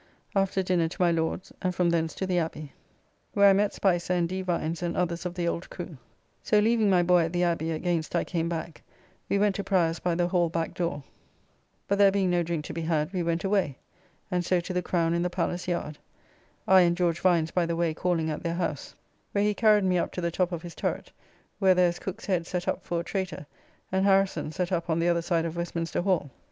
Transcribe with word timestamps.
After 0.35 0.63
dinner 0.63 0.87
to 0.87 0.99
my 1.03 1.11
Lord's, 1.11 1.53
and 1.61 1.75
from 1.75 1.91
thence 1.91 2.15
to 2.15 2.25
the 2.25 2.39
Abbey, 2.39 2.73
where 3.35 3.47
I 3.47 3.53
met 3.53 3.71
Spicer 3.71 4.13
and 4.13 4.27
D. 4.27 4.41
Vines 4.41 4.81
and 4.81 4.97
others 4.97 5.27
of 5.27 5.35
the 5.35 5.47
old 5.47 5.69
crew. 5.69 5.95
So 6.41 6.57
leaving 6.57 6.89
my 6.89 7.03
boy 7.03 7.25
at 7.25 7.33
the 7.33 7.43
Abbey 7.43 7.69
against 7.69 8.15
I 8.15 8.23
came 8.23 8.49
back, 8.49 8.81
we 9.29 9.37
went 9.37 9.53
to 9.57 9.63
Prior's 9.63 9.99
by 9.99 10.15
the 10.15 10.27
Hall 10.29 10.49
back 10.49 10.73
door, 10.73 11.03
but 11.87 11.99
there 11.99 12.09
being 12.11 12.31
no 12.31 12.41
drink 12.41 12.65
to 12.65 12.73
be 12.73 12.81
had 12.81 13.13
we 13.13 13.21
went 13.21 13.43
away, 13.43 13.77
and 14.31 14.43
so 14.43 14.59
to 14.61 14.73
the 14.73 14.81
Crown 14.81 15.13
in 15.13 15.21
the 15.21 15.29
Palace 15.29 15.67
Yard, 15.67 15.99
I 16.67 16.81
and 16.81 16.97
George 16.97 17.19
Vines 17.19 17.51
by 17.51 17.67
the 17.67 17.75
way 17.75 17.93
calling 17.93 18.31
at 18.31 18.41
their 18.41 18.55
house, 18.55 18.95
where 19.33 19.43
he 19.43 19.53
carried 19.53 19.83
me 19.83 19.99
up 19.99 20.11
to 20.13 20.21
the 20.21 20.31
top 20.31 20.51
of 20.51 20.63
his 20.63 20.73
turret, 20.73 21.11
where 21.59 21.75
there 21.75 21.89
is 21.89 21.99
Cooke's 21.99 22.25
head 22.25 22.47
set 22.47 22.67
up 22.67 22.83
for 22.83 23.01
a 23.01 23.03
traytor, 23.03 23.45
and 23.91 24.03
Harrison's 24.03 24.55
set 24.55 24.71
up 24.71 24.89
on 24.89 24.97
the 24.97 25.07
other 25.09 25.21
side 25.21 25.45
of 25.45 25.55
Westminster 25.55 26.01
Hall. 26.01 26.31